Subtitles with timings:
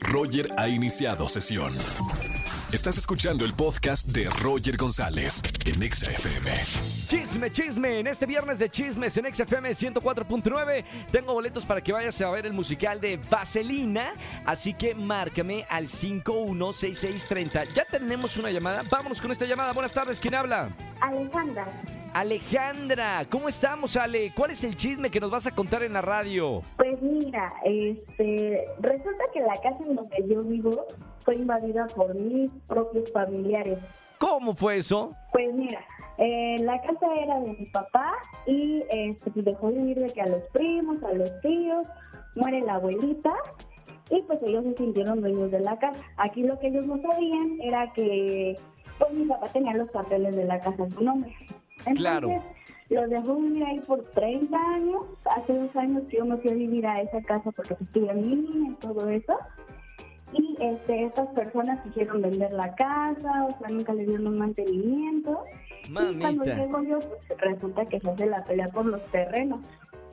[0.00, 1.76] Roger ha iniciado sesión.
[2.72, 6.50] Estás escuchando el podcast de Roger González en Exa FM.
[7.06, 12.20] Chisme, chisme, en este viernes de chismes en XFM 104.9 tengo boletos para que vayas
[12.20, 14.14] a ver el musical de Vaselina,
[14.44, 17.64] así que márcame al 516630.
[17.74, 19.72] Ya tenemos una llamada, vámonos con esta llamada.
[19.72, 20.70] Buenas tardes, ¿quién habla?
[21.00, 21.68] Alejandra,
[22.16, 24.32] Alejandra, ¿cómo estamos Ale?
[24.34, 26.62] ¿Cuál es el chisme que nos vas a contar en la radio?
[26.78, 30.86] pues mira, este, resulta que la casa en donde yo vivo
[31.26, 33.78] fue invadida por mis propios familiares.
[34.16, 35.14] ¿Cómo fue eso?
[35.30, 35.84] Pues mira,
[36.16, 38.14] eh, la casa era de mi papá
[38.46, 41.86] y este, pues dejó de vivir de que a los primos, a los tíos,
[42.34, 43.34] muere la abuelita
[44.08, 46.00] y pues ellos se sintieron dueños de la casa.
[46.16, 48.56] Aquí lo que ellos no sabían era que
[48.98, 51.36] pues mi papá tenía los papeles de la casa en su nombre.
[51.86, 52.42] Entonces, Claro.
[52.90, 55.02] los dejó vivir ahí por 30 años.
[55.36, 58.14] Hace dos años que yo me fui a vivir a esa casa porque pues, estuve
[58.14, 59.36] niña y todo eso.
[60.32, 65.44] Y este, estas personas quisieron vender la casa, o sea, nunca le dieron un mantenimiento.
[65.88, 66.54] Y cuando Mamita.
[66.56, 69.60] llego yo, pues resulta que se hace la pelea por los terrenos.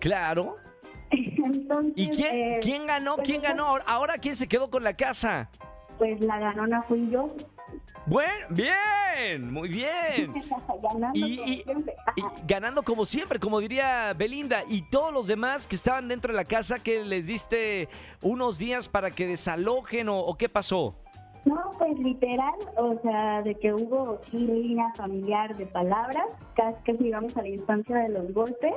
[0.00, 0.56] Claro.
[1.10, 3.16] Entonces, ¿Y quién, eh, quién ganó?
[3.16, 3.66] pues, ¿Quién ganó?
[3.66, 5.48] Ahora- Ahora, ¿quién se quedó con la casa?
[5.98, 7.34] Pues la ganona fui yo.
[8.06, 10.32] Bueno, bien, muy bien.
[10.82, 11.94] Ganando Y, como y- siempre.
[12.16, 14.62] y ganando como siempre, como diría Belinda.
[14.68, 17.88] Y todos los demás que estaban dentro de la casa, que les diste
[18.22, 20.96] unos días para que desalojen o, o qué pasó?
[21.44, 27.34] No, pues literal, o sea, de que hubo línea familiar de palabras, casi que llegamos
[27.36, 28.74] a la distancia de los golpes.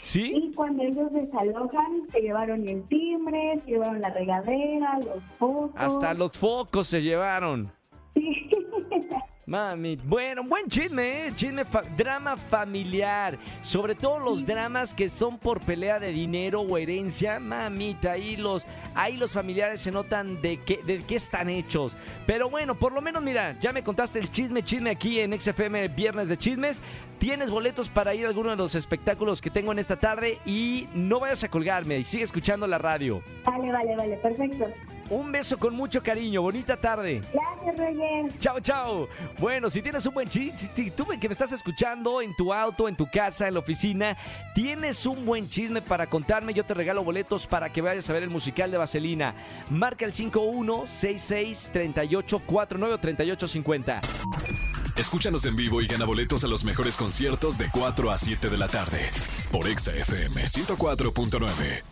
[0.00, 0.32] ¿Sí?
[0.34, 5.70] Y cuando ellos desalojan, se llevaron el timbre, se llevaron la regadera, los focos.
[5.76, 7.70] Hasta los focos se llevaron.
[9.46, 11.32] Mami, bueno, buen chisme, ¿eh?
[11.34, 13.36] Chisme, fa- drama familiar.
[13.62, 17.40] Sobre todo los dramas que son por pelea de dinero o herencia.
[17.40, 21.96] Mamita, ahí los, ahí los familiares se notan de qué, de qué están hechos.
[22.26, 25.88] Pero bueno, por lo menos, mira, ya me contaste el chisme, chisme aquí en XFM
[25.88, 26.80] Viernes de Chismes.
[27.18, 30.86] Tienes boletos para ir a alguno de los espectáculos que tengo en esta tarde y
[30.94, 33.20] no vayas a colgarme y sigue escuchando la radio.
[33.44, 34.66] Vale, vale, vale, perfecto.
[35.10, 37.20] Un beso con mucho cariño, bonita tarde.
[37.32, 38.38] Gracias, Roger.
[38.38, 39.08] Chao, chao.
[39.38, 42.86] Bueno, si tienes un buen chiste, si tú que me estás escuchando en tu auto,
[42.86, 44.16] en tu casa, en la oficina,
[44.54, 48.22] tienes un buen chisme para contarme, yo te regalo boletos para que vayas a ver
[48.22, 49.34] el musical de Vaselina.
[49.68, 54.00] Marca el 5166 3849 3850.
[54.96, 58.58] Escúchanos en vivo y gana boletos a los mejores conciertos de 4 a 7 de
[58.58, 59.10] la tarde
[59.50, 61.89] por Exa FM 104.9.